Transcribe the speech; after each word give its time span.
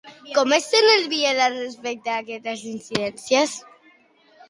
Com 0.37 0.55
se 0.55 0.59
sent, 0.67 0.87
el 0.93 1.03
Biel, 1.11 1.43
respecte 1.59 2.17
aquestes 2.17 2.67
incidències? 2.75 3.59